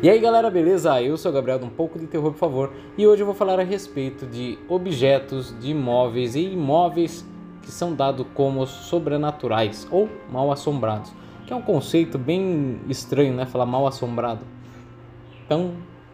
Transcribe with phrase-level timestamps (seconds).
[0.00, 1.02] E aí galera, beleza?
[1.02, 3.58] Eu sou o Gabriel, um pouco de terror, por favor, e hoje eu vou falar
[3.58, 7.26] a respeito de objetos, de imóveis e imóveis
[7.62, 11.12] que são dados como sobrenaturais ou mal assombrados,
[11.44, 13.44] que é um conceito bem estranho, né?
[13.44, 14.44] Falar mal assombrado.
[15.44, 15.72] Então,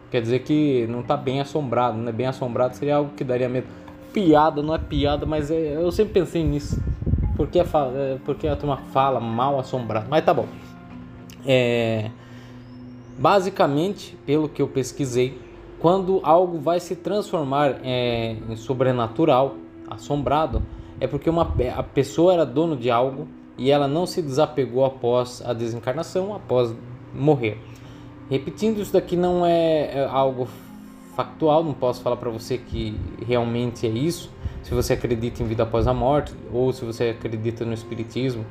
[0.09, 2.11] quer dizer que não está bem assombrado, né?
[2.11, 3.67] Bem assombrado seria algo que daria medo.
[4.11, 6.81] Piada, não é piada, mas é, eu sempre pensei nisso.
[7.37, 10.47] Porque a, é, porque a turma fala mal assombrado, mas tá bom.
[11.45, 12.09] É
[13.17, 15.39] Basicamente, pelo que eu pesquisei,
[15.79, 19.55] quando algo vai se transformar é, em sobrenatural,
[19.89, 20.61] assombrado,
[20.99, 21.43] é porque uma,
[21.75, 26.75] a pessoa era dono de algo e ela não se desapegou após a desencarnação, após
[27.13, 27.57] morrer.
[28.29, 30.47] Repetindo, isso daqui não é, é algo
[31.15, 34.31] factual, não posso falar para você que realmente é isso.
[34.63, 38.45] Se você acredita em vida após a morte ou se você acredita no espiritismo,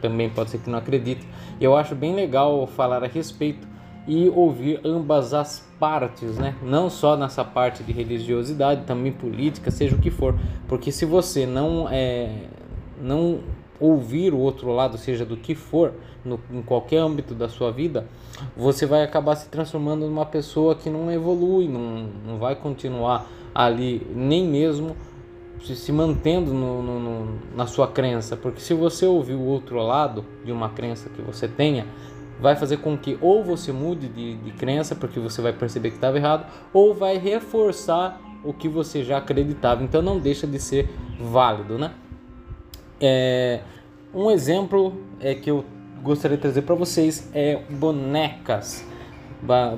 [0.00, 1.26] também pode ser que não acredite.
[1.60, 3.66] Eu acho bem legal falar a respeito
[4.06, 6.54] e ouvir ambas as partes, né?
[6.62, 10.34] Não só nessa parte de religiosidade, também política, seja o que for,
[10.68, 12.44] porque se você não é,
[13.00, 13.40] não
[13.80, 15.92] ouvir o outro lado, seja do que for,
[16.24, 18.06] no, em qualquer âmbito da sua vida,
[18.56, 24.06] você vai acabar se transformando numa pessoa que não evolui, não, não vai continuar ali,
[24.14, 24.96] nem mesmo
[25.64, 29.78] se, se mantendo no, no, no, na sua crença, porque se você ouvir o outro
[29.78, 31.86] lado de uma crença que você tenha,
[32.40, 35.96] vai fazer com que ou você mude de, de crença porque você vai perceber que
[35.96, 39.82] estava errado, ou vai reforçar o que você já acreditava.
[39.82, 40.88] Então não deixa de ser
[41.20, 41.92] válido, né?
[43.00, 43.60] É,
[44.14, 45.64] um exemplo é que eu
[46.02, 48.86] gostaria de trazer para vocês é bonecas.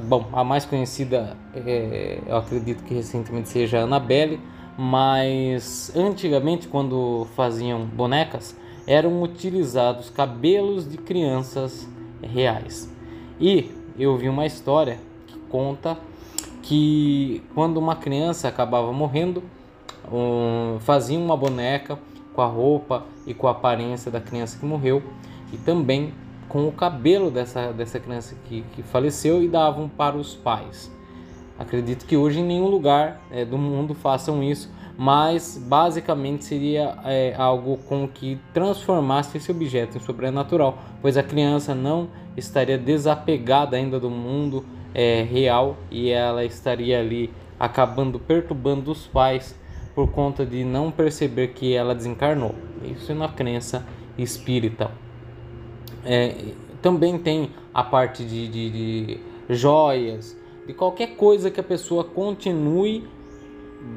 [0.05, 4.41] Bom, a mais conhecida é, eu acredito que recentemente seja a Annabelle,
[4.77, 11.89] mas antigamente quando faziam bonecas eram utilizados cabelos de crianças
[12.22, 12.92] reais.
[13.41, 15.98] E eu vi uma história que conta
[16.62, 19.42] que quando uma criança acabava morrendo,
[20.12, 21.98] um, faziam uma boneca
[22.33, 25.02] com a roupa e com a aparência da criança que morreu
[25.52, 26.12] e também
[26.48, 30.90] com o cabelo dessa, dessa criança que, que faleceu e davam para os pais.
[31.58, 34.70] Acredito que hoje em nenhum lugar é, do mundo façam isso,
[35.01, 41.73] mas basicamente seria é, algo com que transformasse esse objeto em sobrenatural, pois a criança
[41.73, 49.07] não estaria desapegada ainda do mundo é, real e ela estaria ali acabando perturbando os
[49.07, 49.55] pais
[49.95, 52.57] por conta de não perceber que ela desencarnou.
[52.83, 53.87] Isso é uma crença
[54.19, 54.91] espírita.
[56.05, 56.35] É,
[56.83, 63.07] também tem a parte de, de, de joias, de qualquer coisa que a pessoa continue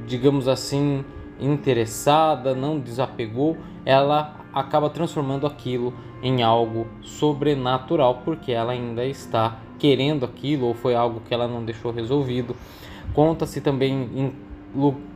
[0.05, 1.03] digamos assim,
[1.39, 10.23] interessada, não desapegou, ela acaba transformando aquilo em algo sobrenatural porque ela ainda está querendo
[10.25, 12.55] aquilo ou foi algo que ela não deixou resolvido.
[13.13, 14.33] Conta-se também em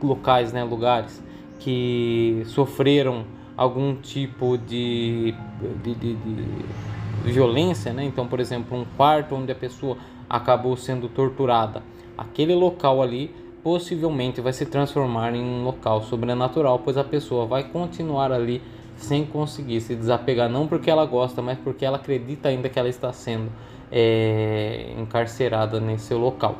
[0.02, 1.22] locais, né, lugares
[1.60, 3.24] que sofreram
[3.56, 5.34] algum tipo de,
[5.82, 8.04] de, de, de violência, né?
[8.04, 9.96] Então, por exemplo, um quarto onde a pessoa
[10.28, 11.82] acabou sendo torturada.
[12.18, 13.34] Aquele local ali
[13.66, 18.62] possivelmente vai se transformar em um local sobrenatural, pois a pessoa vai continuar ali
[18.94, 22.88] sem conseguir se desapegar, não porque ela gosta, mas porque ela acredita ainda que ela
[22.88, 23.50] está sendo
[23.90, 26.58] é, encarcerada nesse local.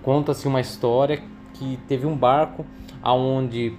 [0.00, 2.64] Conta-se uma história que teve um barco
[3.02, 3.74] aonde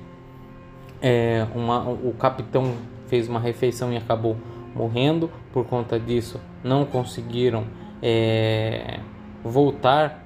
[1.02, 2.76] é, uma, o capitão
[3.08, 4.36] fez uma refeição e acabou
[4.76, 6.42] morrendo por conta disso.
[6.62, 7.64] Não conseguiram
[8.04, 9.00] é,
[9.42, 10.25] voltar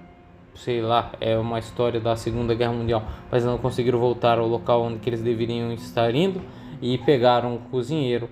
[0.56, 4.84] sei lá, é uma história da Segunda Guerra Mundial, mas não conseguiram voltar ao local
[4.84, 6.42] onde eles deveriam estar indo
[6.82, 8.30] e pegaram o cozinheiro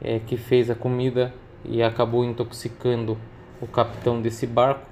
[0.00, 1.32] é, que fez a comida
[1.64, 3.16] e acabou intoxicando
[3.60, 4.86] o capitão desse barco.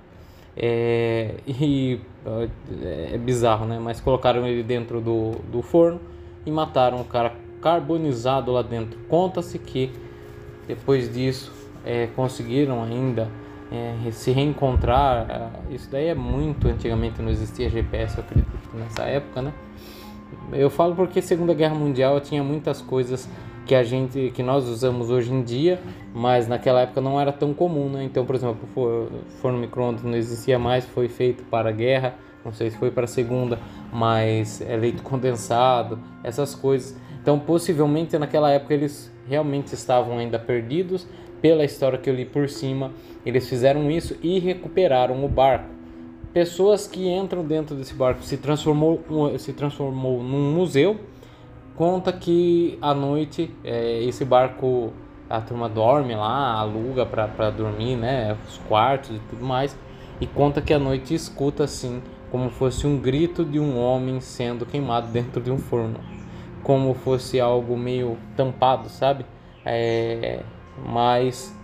[0.57, 2.01] É, e
[2.83, 3.79] é, é bizarro, né?
[3.81, 6.01] Mas colocaram ele dentro do, do forno
[6.45, 8.99] e mataram o cara carbonizado lá dentro.
[9.09, 9.91] Conta-se que
[10.67, 11.53] depois disso
[11.85, 13.29] é, conseguiram ainda
[13.71, 15.27] é, se reencontrar.
[15.29, 19.53] É, isso daí é muito antigamente, não existia GPS, eu acredito, nessa época, né?
[20.53, 23.29] Eu falo porque Segunda Guerra Mundial tinha muitas coisas
[23.67, 25.81] que a gente, que nós usamos hoje em dia,
[26.15, 28.05] mas naquela época não era tão comum, né?
[28.05, 29.09] Então, por exemplo, o
[29.41, 32.15] forno micro-ondas não existia mais, foi feito para a guerra,
[32.45, 33.59] não sei se foi para a segunda,
[33.93, 36.97] mas é leite condensado, essas coisas.
[37.21, 41.09] Então, possivelmente naquela época eles realmente estavam ainda perdidos,
[41.41, 42.93] pela história que eu li por cima,
[43.25, 45.69] eles fizeram isso e recuperaram o barco.
[46.33, 49.01] Pessoas que entram dentro desse barco se transformou,
[49.39, 51.01] se transformou num museu.
[51.75, 54.93] Conta que à noite é, esse barco
[55.29, 59.77] a turma dorme lá, aluga para dormir, né, os quartos e tudo mais.
[60.21, 62.01] e conta que à noite escuta assim
[62.31, 66.01] como fosse um grito de um homem sendo queimado dentro de um forno,
[66.63, 69.25] como fosse algo meio tampado, sabe?
[69.65, 70.43] É,
[70.85, 71.55] mas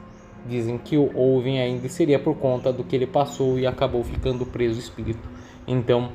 [0.47, 4.77] dizem que ouvem ainda seria por conta do que ele passou e acabou ficando preso
[4.77, 5.29] o espírito.
[5.67, 6.11] Então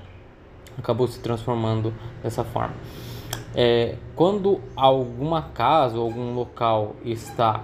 [0.77, 2.75] acabou se transformando dessa forma.
[3.55, 7.63] É, quando alguma casa ou algum local está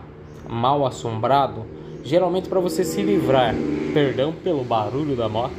[0.50, 1.65] mal assombrado,
[2.03, 3.53] geralmente para você se livrar,
[3.94, 5.53] perdão pelo barulho da moto,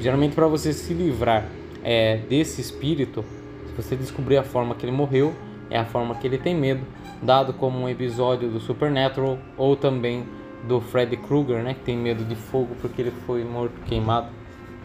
[0.00, 1.46] geralmente para você se livrar
[1.84, 3.24] é, desse espírito,
[3.66, 5.34] se você descobrir a forma que ele morreu,
[5.70, 6.80] é a forma que ele tem medo,
[7.22, 10.24] dado como um episódio do Supernatural ou também
[10.66, 14.28] do Freddy Krueger, né, que tem medo de fogo porque ele foi morto queimado.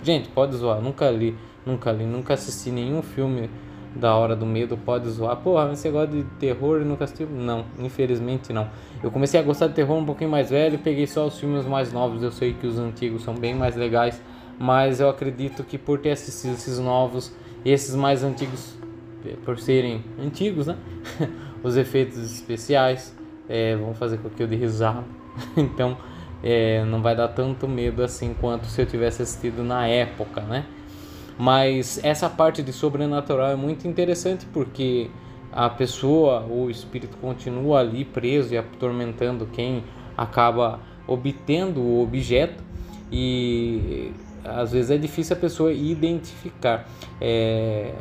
[0.03, 1.35] Gente, pode zoar, nunca li,
[1.65, 3.49] nunca li, nunca assisti nenhum filme
[3.95, 5.37] da Hora do Medo, pode zoar.
[5.37, 7.27] Porra, você gosta de terror e nunca assistiu?
[7.29, 8.67] Não, infelizmente não.
[9.01, 11.93] Eu comecei a gostar de terror um pouquinho mais velho, peguei só os filmes mais
[11.93, 12.23] novos.
[12.23, 14.21] Eu sei que os antigos são bem mais legais,
[14.59, 18.75] mas eu acredito que por ter assistido esses novos, esses mais antigos,
[19.45, 20.77] por serem antigos, né?
[21.63, 23.15] os efeitos especiais
[23.47, 25.03] é, vão fazer com que eu risada.
[25.57, 25.97] então
[26.43, 30.65] é, não vai dar tanto medo assim quanto se eu tivesse assistido na época, né?
[31.37, 35.09] Mas essa parte de sobrenatural é muito interessante porque
[35.51, 39.83] a pessoa, o espírito continua ali preso e atormentando quem
[40.17, 42.63] acaba obtendo o objeto
[43.11, 44.11] e
[44.43, 46.87] às vezes é difícil a pessoa identificar.
[47.21, 47.93] É,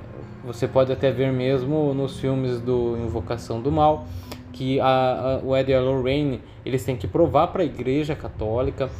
[0.44, 4.06] você pode até ver mesmo nos filmes do Invocação do Mal
[4.52, 8.14] que a, a, o Ed e a Lorraine eles têm que provar para a Igreja
[8.14, 8.90] Católica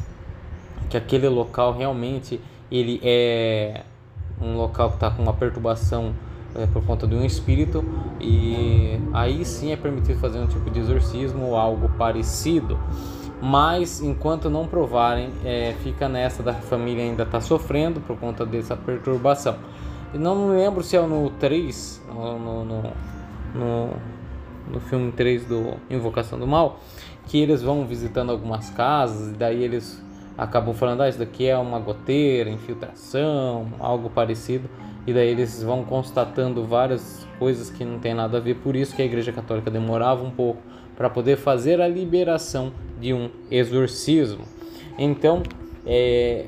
[0.88, 2.40] que aquele local realmente
[2.70, 3.82] ele é
[4.40, 6.14] um local que está com uma perturbação
[6.54, 7.84] é, por conta de um espírito
[8.20, 12.78] e aí sim é permitido fazer um tipo de exorcismo ou algo parecido.
[13.40, 18.76] Mas enquanto não provarem é, fica nessa da família ainda está sofrendo por conta dessa
[18.76, 19.56] perturbação
[20.14, 22.64] e não me lembro se é no 3 no, no,
[23.55, 23.91] no,
[24.70, 26.81] no filme 3 do Invocação do Mal
[27.26, 30.03] que eles vão visitando algumas casas e daí eles
[30.37, 34.69] acabam falando, ah, isso daqui é uma goteira, infiltração, algo parecido.
[35.06, 38.56] E daí eles vão constatando várias coisas que não tem nada a ver.
[38.56, 40.62] Por isso que a Igreja Católica demorava um pouco
[40.97, 44.44] para poder fazer a liberação de um exorcismo.
[44.99, 45.43] Então,
[45.85, 46.47] é,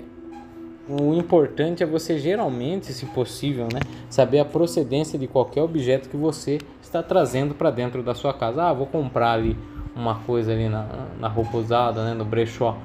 [0.89, 6.17] o importante é você geralmente, se possível, né, saber a procedência de qualquer objeto que
[6.17, 8.65] você está trazendo para dentro da sua casa.
[8.65, 9.57] Ah, vou comprar ali
[9.97, 10.87] uma coisa ali na,
[11.19, 12.77] na roupa usada, né, no brechó.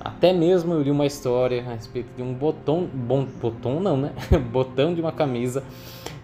[0.00, 4.10] Até mesmo eu li uma história a respeito de um botão, bom, botão não, né?
[4.50, 5.62] botão de uma camisa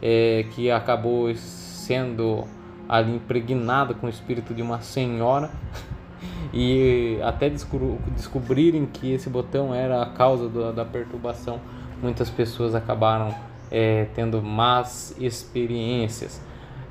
[0.03, 2.45] é, que acabou sendo
[2.89, 5.51] ali impregnado com o espírito de uma senhora
[6.53, 11.61] e até descobrirem que esse botão era a causa do, da perturbação,
[12.03, 13.35] muitas pessoas acabaram
[13.71, 16.41] é, tendo más experiências.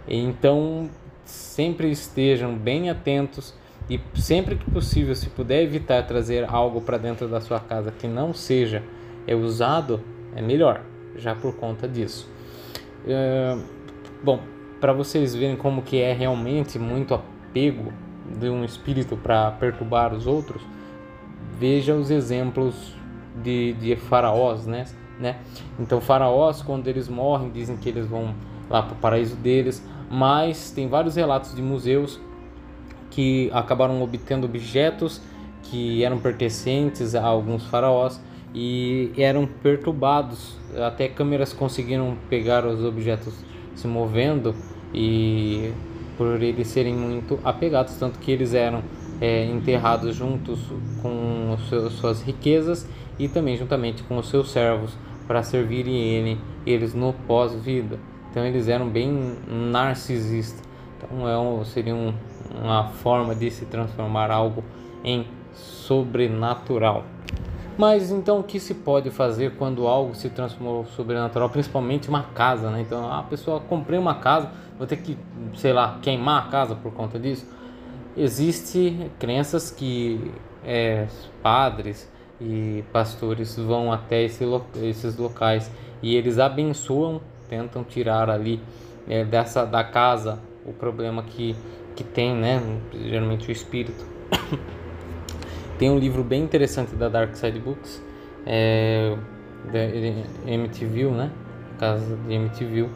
[0.07, 0.89] Então,
[1.25, 3.53] sempre estejam bem atentos
[3.89, 8.07] e sempre que possível, se puder evitar trazer algo para dentro da sua casa que
[8.07, 8.83] não seja
[9.25, 10.01] é usado,
[10.35, 10.81] é melhor,
[11.18, 12.29] já por conta disso.
[13.06, 13.57] É,
[14.24, 14.39] bom,
[14.79, 17.91] para vocês verem como que é realmente muito apego
[18.39, 20.62] de um espírito para perturbar os outros,
[21.60, 22.75] veja os exemplos
[23.43, 24.86] de, de faraós, né?
[25.19, 25.38] né?
[25.79, 28.34] Então, faraós, quando eles morrem, dizem que eles vão
[28.69, 32.19] lá para o paraíso deles, mas tem vários relatos de museus
[33.10, 35.22] que acabaram obtendo objetos
[35.63, 38.22] que eram pertencentes a alguns faraós
[38.53, 40.55] e eram perturbados.
[40.86, 43.34] Até câmeras conseguiram pegar os objetos
[43.75, 44.55] se movendo
[44.93, 45.72] e
[46.17, 48.83] por eles serem muito apegados, tanto que eles eram
[49.21, 50.59] é, enterrados juntos
[51.01, 52.88] com seus, suas riquezas
[53.19, 54.97] e também juntamente com os seus servos
[55.27, 58.00] para servirem ele, eles no pós-vida.
[58.31, 60.62] Então eles eram bem narcisistas.
[60.97, 62.13] Então é um, seria um,
[62.62, 64.63] uma forma de se transformar algo
[65.03, 67.05] em sobrenatural.
[67.77, 72.72] Mas então o que se pode fazer quando algo se transformou sobrenatural, principalmente uma casa,
[72.72, 72.81] né?
[72.81, 75.17] Então a pessoa comprei uma casa, vou ter que,
[75.55, 77.46] sei lá, queimar a casa por conta disso.
[78.15, 80.31] Existe crenças que
[80.65, 81.07] é,
[81.43, 84.43] padres e pastores vão até esse,
[84.81, 88.60] esses locais e eles abençoam, tentam tirar ali
[89.07, 91.55] é, dessa da casa o problema que
[91.98, 92.62] que tem, né,
[92.93, 94.05] geralmente o espírito.
[95.77, 98.01] tem um livro bem interessante da Dark Side Books,
[98.46, 99.15] é,
[99.72, 99.79] da
[100.51, 101.31] MTV, né,
[101.79, 102.89] casa de MTV,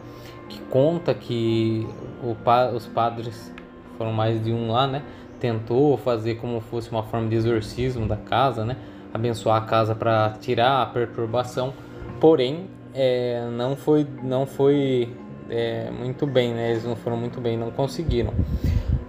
[0.49, 1.87] que conta que
[2.23, 2.35] o,
[2.75, 3.53] os padres
[3.97, 5.03] foram mais de um lá, né,
[5.39, 8.77] tentou fazer como fosse uma forma de exorcismo da casa, né,
[9.13, 11.73] abençoar a casa para tirar a perturbação.
[12.19, 15.09] Porém, é, não foi, não foi
[15.49, 16.71] é, muito bem, né?
[16.71, 18.33] Eles não foram muito bem, não conseguiram.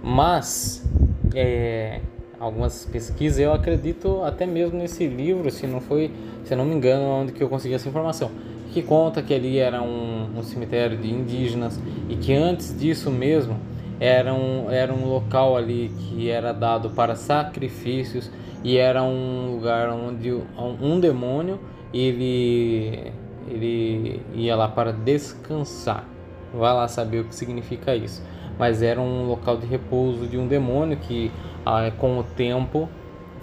[0.01, 0.85] Mas
[1.33, 2.01] é,
[2.43, 6.11] algumas pesquisas, eu acredito até mesmo nesse livro, se não foi,
[6.43, 8.29] se não me engano, onde que eu consegui essa informação,
[8.73, 13.57] que conta que ali era um, um cemitério de indígenas e que antes disso mesmo
[13.99, 18.29] era um, era um local ali que era dado para sacrifícios
[18.63, 20.33] e era um lugar onde
[20.81, 21.59] um demônio
[21.93, 23.13] ele
[23.47, 26.07] ele ia lá para descansar.
[26.53, 28.23] Vai lá saber o que significa isso.
[28.57, 31.31] Mas era um local de repouso de um demônio que,
[31.65, 32.89] ah, com o tempo,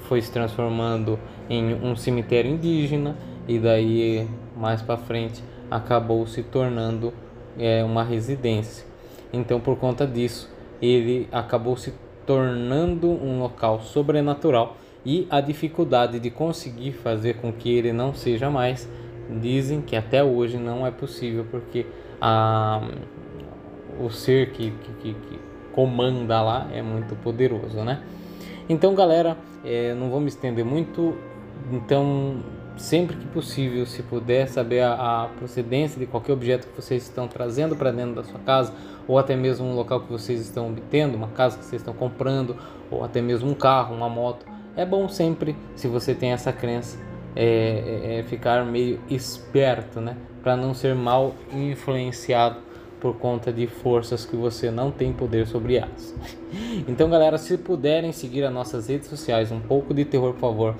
[0.08, 7.12] foi se transformando em um cemitério indígena e daí mais para frente acabou se tornando
[7.58, 8.86] é, uma residência.
[9.32, 10.50] Então, por conta disso,
[10.80, 11.94] ele acabou se
[12.26, 18.50] tornando um local sobrenatural e a dificuldade de conseguir fazer com que ele não seja
[18.50, 18.88] mais
[19.40, 21.86] dizem que até hoje não é possível porque
[22.20, 22.82] a,
[24.00, 25.38] o ser que, que, que
[25.72, 28.02] comanda lá é muito poderoso, né?
[28.68, 31.16] Então, galera, é, não vou me estender muito.
[31.72, 32.36] Então,
[32.76, 37.28] sempre que possível, se puder saber a, a procedência de qualquer objeto que vocês estão
[37.28, 38.72] trazendo para dentro da sua casa,
[39.06, 42.56] ou até mesmo um local que vocês estão obtendo, uma casa que vocês estão comprando,
[42.90, 44.46] ou até mesmo um carro, uma moto,
[44.76, 46.98] é bom sempre, se você tem essa crença,
[47.36, 47.44] é,
[48.04, 50.16] é, é ficar meio esperto, né?
[50.42, 52.69] Para não ser mal influenciado
[53.00, 56.14] por conta de forças que você não tem poder sobre elas.
[56.88, 60.74] Então, galera, se puderem seguir as nossas redes sociais, um pouco de terror, por favor,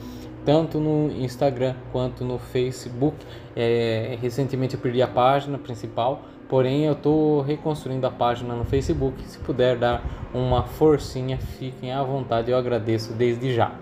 [0.44, 3.16] tanto no Instagram quanto no Facebook.
[3.54, 9.22] É, recentemente eu perdi a página principal, porém eu estou reconstruindo a página no Facebook.
[9.28, 10.02] Se puder dar
[10.34, 13.72] uma forcinha, fiquem à vontade, eu agradeço desde já.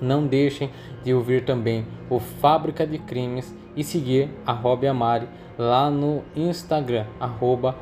[0.00, 0.70] Não deixem
[1.04, 5.28] de ouvir também o Fábrica de Crimes e seguir a Rob Amari
[5.58, 7.76] lá no Instagram, arroba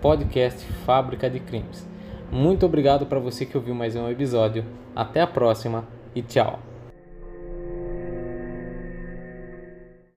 [0.00, 1.86] podcast Fábrica de Crimes.
[2.30, 4.64] Muito obrigado para você que ouviu mais um episódio.
[4.94, 6.75] Até a próxima e tchau.